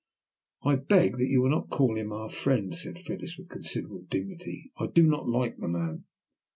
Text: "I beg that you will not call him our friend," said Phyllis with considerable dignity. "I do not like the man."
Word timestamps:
"I 0.63 0.77
beg 0.77 1.17
that 1.17 1.27
you 1.27 1.43
will 1.43 1.51
not 1.51 1.69
call 1.69 1.95
him 1.95 2.11
our 2.11 2.27
friend," 2.27 2.73
said 2.73 2.97
Phyllis 2.97 3.37
with 3.37 3.49
considerable 3.49 4.01
dignity. 4.09 4.71
"I 4.79 4.87
do 4.87 5.03
not 5.03 5.29
like 5.29 5.57
the 5.59 5.67
man." 5.67 6.05